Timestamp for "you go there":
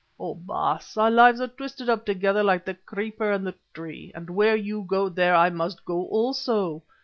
4.55-5.35